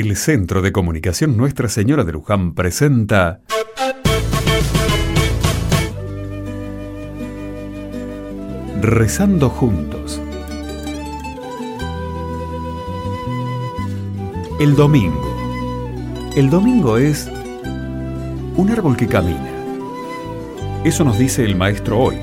[0.00, 3.42] El Centro de Comunicación Nuestra Señora de Luján presenta
[8.80, 10.18] Rezando juntos.
[14.58, 15.36] El domingo.
[16.34, 17.30] El domingo es
[18.56, 19.50] un árbol que camina.
[20.82, 22.16] Eso nos dice el maestro hoy.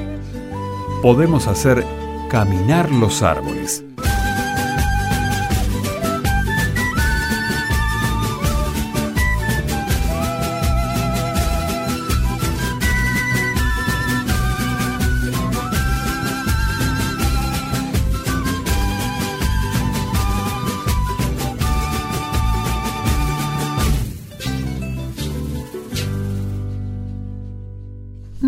[1.04, 1.86] Podemos hacer
[2.28, 3.87] caminar los árboles.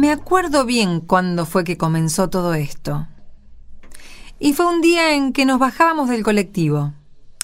[0.10, 3.06] Me acuerdo bien cuándo fue que comenzó todo esto.
[4.40, 6.94] Y fue un día en que nos bajábamos del colectivo,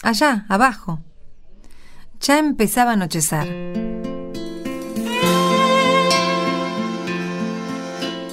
[0.01, 0.99] allá, abajo.
[2.21, 3.45] Ya empezaba a anochecer.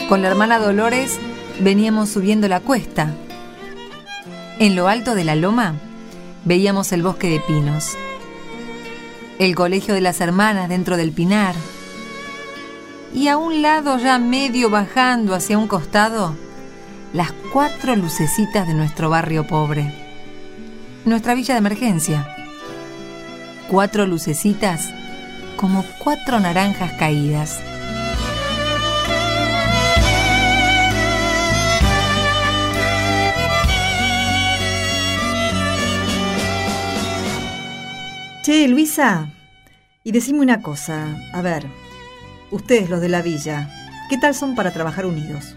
[0.09, 1.19] Con la hermana Dolores
[1.61, 3.15] veníamos subiendo la cuesta.
[4.59, 5.75] En lo alto de la loma
[6.47, 7.99] veíamos el bosque de pinos,
[9.39, 11.55] el colegio de las hermanas dentro del pinar,
[13.15, 16.35] y a un lado ya medio bajando hacia un costado,
[17.13, 19.93] las cuatro lucecitas de nuestro barrio pobre.
[21.05, 22.37] Nuestra villa de emergencia.
[23.69, 24.91] Cuatro lucecitas
[25.57, 27.61] como cuatro naranjas caídas.
[38.43, 39.29] Che, Luisa,
[40.03, 41.69] y decime una cosa, a ver,
[42.53, 43.69] ustedes los de la villa,
[44.09, 45.57] ¿qué tal son para trabajar unidos?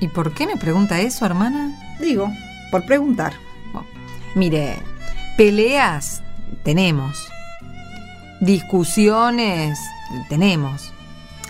[0.00, 1.96] ¿Y por qué me pregunta eso, hermana?
[2.00, 2.28] Digo,
[2.70, 3.34] por preguntar.
[4.34, 4.78] Mire,
[5.36, 6.22] peleas
[6.64, 7.28] tenemos.
[8.40, 9.78] Discusiones
[10.28, 10.92] tenemos.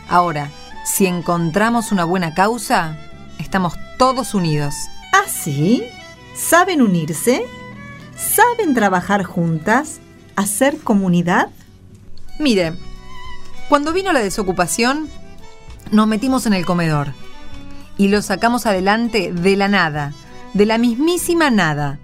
[0.08, 0.50] Ahora,
[0.84, 2.98] si encontramos una buena causa,
[3.39, 4.74] estamos todos unidos.
[5.14, 5.83] ¿Ah, sí?
[6.35, 7.46] ¿Saben unirse?
[8.17, 10.01] ¿Saben trabajar juntas?
[10.36, 11.48] ¿Hacer comunidad?
[12.39, 12.74] Mire,
[13.69, 15.08] cuando vino la desocupación,
[15.91, 17.13] nos metimos en el comedor
[17.97, 20.13] y lo sacamos adelante de la nada,
[20.52, 21.98] de la mismísima nada.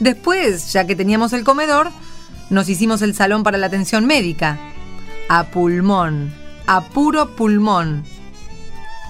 [0.00, 1.90] Después, ya que teníamos el comedor,
[2.50, 4.58] nos hicimos el salón para la atención médica,
[5.28, 6.32] a pulmón,
[6.66, 8.04] a puro pulmón.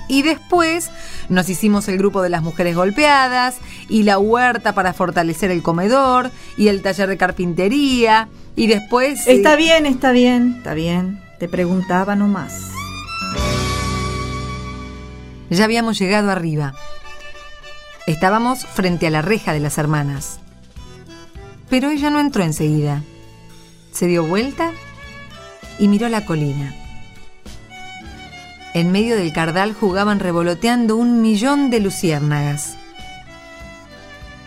[0.08, 0.90] Y después
[1.28, 3.58] nos hicimos el grupo de las mujeres golpeadas
[3.90, 9.26] y la huerta para fortalecer el comedor y el taller de carpintería y después...
[9.26, 11.27] Está bien, está bien, está bien.
[11.38, 12.72] Te preguntaba nomás.
[15.50, 16.74] Ya habíamos llegado arriba.
[18.06, 20.40] Estábamos frente a la reja de las hermanas.
[21.70, 23.02] Pero ella no entró enseguida.
[23.92, 24.72] Se dio vuelta
[25.78, 26.74] y miró la colina.
[28.74, 32.76] En medio del cardal jugaban revoloteando un millón de luciérnagas.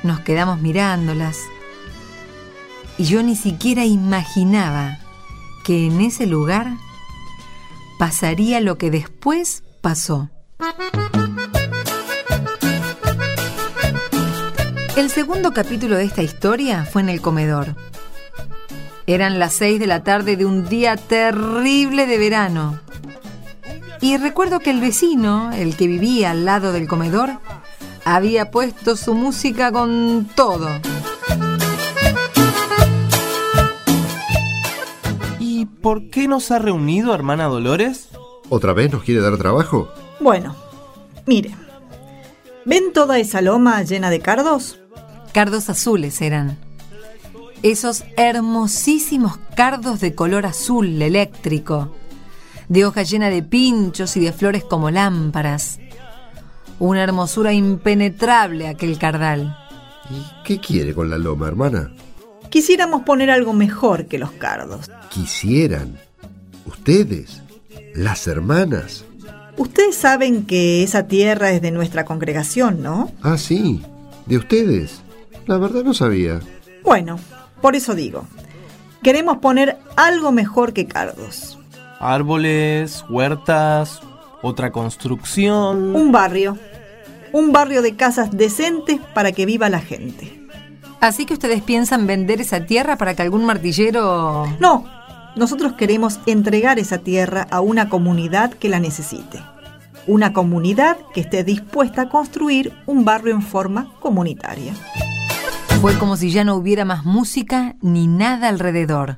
[0.04, 1.38] Nos quedamos mirándolas
[2.98, 5.01] y yo ni siquiera imaginaba
[5.72, 6.76] que en ese lugar
[7.98, 10.30] pasaría lo que después pasó.
[14.98, 17.78] El segundo capítulo de esta historia fue en el comedor.
[19.08, 22.78] Eran las seis de la tarde de un día terrible de verano.
[24.02, 27.30] Y recuerdo que el vecino, el que vivía al lado del comedor,
[28.04, 30.68] había puesto su música con todo.
[35.62, 38.10] ¿Y por qué nos ha reunido, hermana Dolores?
[38.50, 39.90] ¿Otra vez nos quiere dar trabajo?
[40.20, 40.56] Bueno,
[41.28, 41.56] mire.
[42.66, 44.80] ¿Ven toda esa loma llena de cardos?
[45.34, 46.58] Cardos azules eran.
[47.62, 51.94] Esos hermosísimos cardos de color azul eléctrico
[52.68, 55.78] de hoja llena de pinchos y de flores como lámparas.
[56.80, 59.56] Una hermosura impenetrable aquel cardal.
[60.10, 61.92] ¿Y qué quiere con la loma, hermana?
[62.52, 64.92] Quisiéramos poner algo mejor que los cardos.
[65.10, 65.98] Quisieran.
[66.66, 67.42] Ustedes,
[67.96, 69.06] las hermanas.
[69.56, 73.10] Ustedes saben que esa tierra es de nuestra congregación, ¿no?
[73.22, 73.82] Ah, sí.
[74.26, 75.02] ¿De ustedes?
[75.48, 76.42] La verdad no sabía.
[76.84, 77.18] Bueno,
[77.62, 78.28] por eso digo.
[79.02, 81.58] Queremos poner algo mejor que cardos.
[82.02, 84.02] Árboles, huertas,
[84.42, 85.96] otra construcción.
[85.96, 86.58] Un barrio.
[87.32, 90.41] Un barrio de casas decentes para que viva la gente.
[91.02, 94.46] Así que ustedes piensan vender esa tierra para que algún martillero...
[94.60, 94.86] No,
[95.36, 99.42] nosotros queremos entregar esa tierra a una comunidad que la necesite.
[100.06, 104.74] Una comunidad que esté dispuesta a construir un barrio en forma comunitaria.
[105.82, 109.18] Fue como si ya no hubiera más música ni nada alrededor.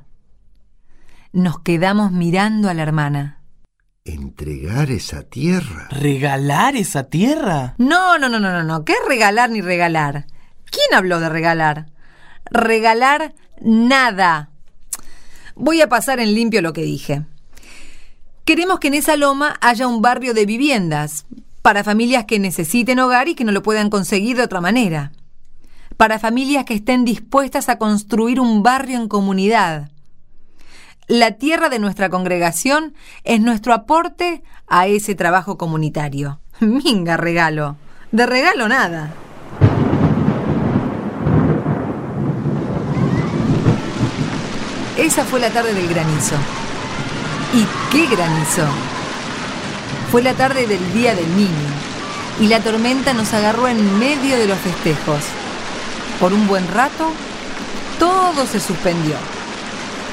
[1.33, 3.39] Nos quedamos mirando a la hermana.
[4.05, 5.89] ¿Entregar esa tierra?
[5.89, 7.75] ¿Regalar esa tierra?
[7.77, 8.85] No, no, no, no, no, no.
[8.85, 10.27] ¿Qué regalar ni regalar?
[10.73, 11.85] ¿Quién habló de regalar?
[12.45, 14.49] Regalar nada.
[15.55, 17.21] Voy a pasar en limpio lo que dije.
[18.43, 21.27] Queremos que en esa loma haya un barrio de viviendas
[21.61, 25.11] para familias que necesiten hogar y que no lo puedan conseguir de otra manera.
[25.95, 29.91] Para familias que estén dispuestas a construir un barrio en comunidad.
[31.07, 36.39] La tierra de nuestra congregación es nuestro aporte a ese trabajo comunitario.
[36.59, 37.77] Minga regalo.
[38.11, 39.13] De regalo nada.
[45.03, 46.35] Esa fue la tarde del granizo.
[47.53, 48.65] ¿Y qué granizo?
[50.09, 51.69] Fue la tarde del Día del Niño
[52.39, 55.19] y la tormenta nos agarró en medio de los festejos.
[56.21, 57.11] Por un buen rato,
[57.99, 59.15] todo se suspendió.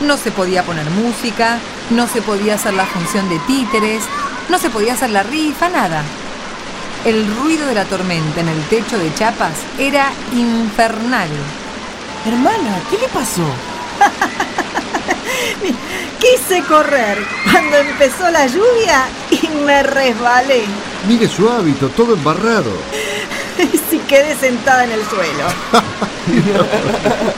[0.01, 1.59] No se podía poner música,
[1.91, 4.03] no se podía hacer la función de títeres,
[4.49, 6.03] no se podía hacer la rifa, nada.
[7.05, 11.29] El ruido de la tormenta en el techo de Chapas era infernal.
[12.27, 13.47] Hermana, ¿qué le pasó?
[16.21, 17.19] Quise correr
[17.51, 20.65] cuando empezó la lluvia y me resbalé.
[21.09, 22.73] Mire su hábito, todo embarrado.
[23.61, 25.45] Y si quedé sentada en el suelo.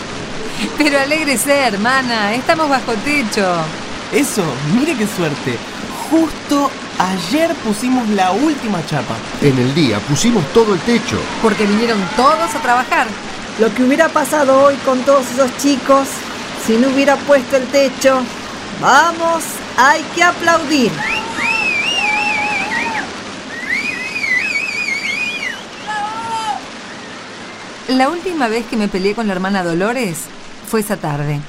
[0.79, 3.56] Pero alégrese, hermana, estamos bajo techo.
[4.12, 5.58] Eso, mire qué suerte.
[6.11, 9.17] Justo ayer pusimos la última chapa.
[9.41, 11.19] En el día pusimos todo el techo.
[11.43, 13.08] Porque vinieron todos a trabajar.
[13.58, 16.06] Lo que hubiera pasado hoy con todos esos chicos
[16.67, 18.20] si no hubiera puesto el techo.
[18.81, 19.44] Vamos,
[19.76, 20.91] hay que aplaudir.
[27.88, 30.25] La última vez que me peleé con la hermana Dolores
[30.67, 31.41] fue esa tarde.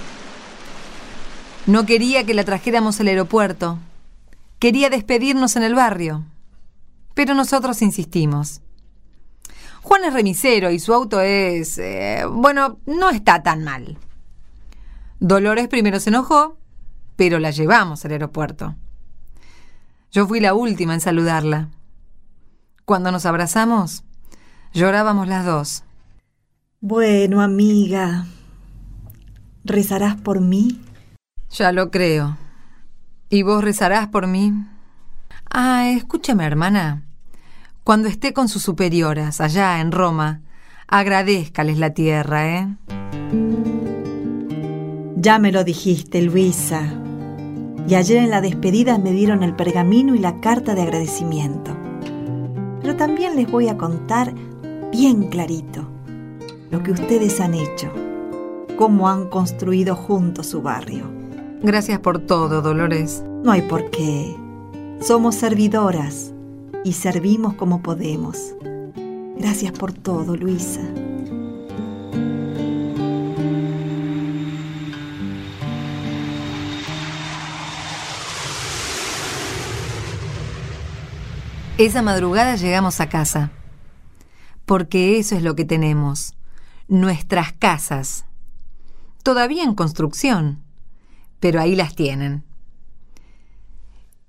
[1.66, 3.80] No quería que la trajéramos al aeropuerto.
[4.59, 6.25] Quería despedirnos en el barrio.
[7.13, 8.62] Pero nosotros insistimos.
[9.83, 11.77] Juan es remisero y su auto es...
[11.77, 13.98] eh, bueno, no está tan mal.
[15.23, 16.57] Dolores primero se enojó,
[17.15, 18.75] pero la llevamos al aeropuerto.
[20.11, 21.69] Yo fui la última en saludarla.
[22.83, 24.03] Cuando nos abrazamos,
[24.73, 25.85] llorábamos las dos.
[26.81, 28.25] Bueno, amiga,
[29.63, 30.81] ¿rezarás por mí?
[31.51, 32.37] Ya lo creo.
[33.29, 34.51] ¿Y vos rezarás por mí?
[35.49, 37.05] Ah, escúchame, hermana.
[37.85, 40.41] Cuando esté con sus superioras allá en Roma,
[40.85, 43.02] agradézcales la tierra, ¿eh?
[45.23, 46.83] Ya me lo dijiste, Luisa.
[47.87, 51.71] Y ayer en la despedida me dieron el pergamino y la carta de agradecimiento.
[52.81, 54.33] Pero también les voy a contar
[54.91, 55.87] bien clarito
[56.71, 57.89] lo que ustedes han hecho,
[58.75, 61.05] cómo han construido juntos su barrio.
[61.61, 63.23] Gracias por todo, Dolores.
[63.45, 64.35] No hay por qué.
[64.99, 66.33] Somos servidoras
[66.83, 68.55] y servimos como podemos.
[69.37, 70.81] Gracias por todo, Luisa.
[81.79, 83.49] Esa madrugada llegamos a casa.
[84.65, 86.35] Porque eso es lo que tenemos.
[86.87, 88.25] Nuestras casas.
[89.23, 90.61] Todavía en construcción.
[91.39, 92.44] Pero ahí las tienen.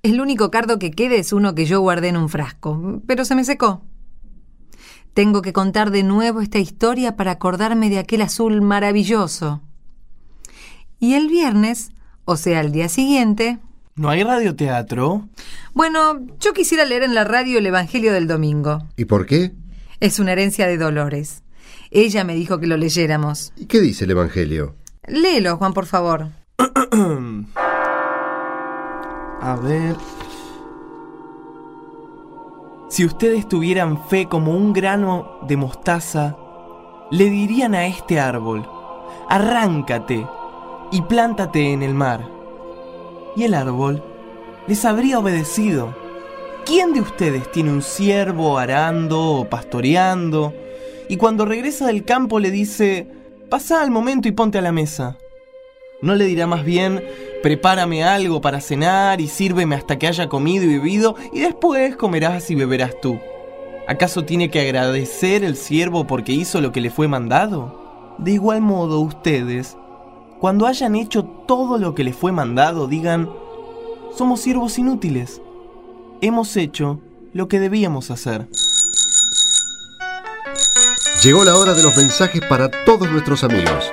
[0.03, 3.35] El único cardo que queda es uno que yo guardé en un frasco, pero se
[3.35, 3.83] me secó.
[5.13, 9.61] Tengo que contar de nuevo esta historia para acordarme de aquel azul maravilloso.
[10.99, 11.91] Y el viernes,
[12.25, 13.61] o sea, el día siguiente,
[13.97, 15.29] ¿No hay radioteatro?
[15.73, 18.83] bueno, yo quisiera leer en la radio el Evangelio del Domingo.
[18.97, 19.53] ¿Y por qué?
[20.01, 21.43] Es una herencia de Dolores.
[21.91, 23.53] Ella me dijo que lo leyéramos.
[23.57, 24.75] ¿Y qué dice el Evangelio?
[25.07, 26.29] Léelo, Juan, por favor.
[29.41, 29.95] A ver.
[32.89, 36.37] Si ustedes tuvieran fe como un grano de mostaza,
[37.11, 38.69] le dirían a este árbol,
[39.29, 40.27] arráncate
[40.93, 42.29] y plántate en el mar.
[43.37, 44.03] Y el árbol
[44.67, 45.95] les habría obedecido.
[46.65, 50.55] ¿Quién de ustedes tiene un ciervo arando o pastoreando?
[51.09, 53.07] Y cuando regresa del campo le dice,
[53.51, 55.19] pasa al momento y ponte a la mesa.
[56.01, 57.05] ¿No le dirá más bien,
[57.43, 62.51] prepárame algo para cenar y sírveme hasta que haya comido y bebido y después comerás
[62.51, 63.19] y beberás tú?
[63.87, 68.15] ¿Acaso tiene que agradecer el siervo porque hizo lo que le fue mandado?
[68.19, 69.77] De igual modo ustedes,
[70.45, 73.31] cuando hayan hecho todo lo que les fue mandado, digan,
[74.15, 75.41] somos siervos inútiles.
[76.21, 77.01] Hemos hecho
[77.33, 78.47] lo que debíamos hacer.
[81.23, 83.91] Llegó la hora de los mensajes para todos nuestros amigos.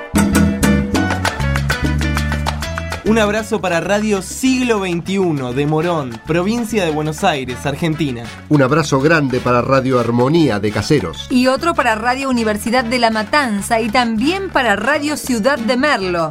[3.04, 8.22] Un abrazo para Radio Siglo XXI de Morón, provincia de Buenos Aires, Argentina.
[8.48, 11.26] Un abrazo grande para Radio Armonía de Caseros.
[11.28, 16.30] Y otro para Radio Universidad de La Matanza y también para Radio Ciudad de Merlo.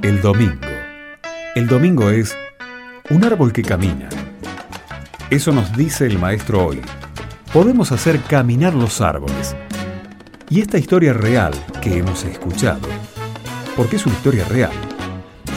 [0.00, 0.66] El domingo.
[1.54, 2.34] El domingo es
[3.10, 4.08] un árbol que camina.
[5.28, 6.80] Eso nos dice el maestro hoy.
[7.52, 9.54] Podemos hacer caminar los árboles.
[10.54, 12.86] Y esta historia real que hemos escuchado,
[13.76, 14.70] porque es una historia real,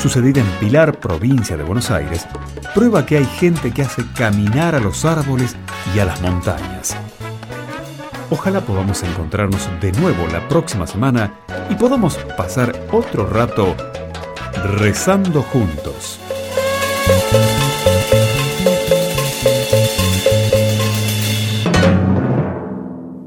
[0.02, 2.26] sucedida en Pilar, provincia de Buenos Aires,
[2.74, 5.56] prueba que hay gente que hace caminar a los árboles
[5.94, 6.98] y a las montañas.
[8.32, 11.32] Ojalá podamos encontrarnos de nuevo la próxima semana
[11.70, 13.76] y podamos pasar otro rato
[14.80, 16.20] rezando juntos.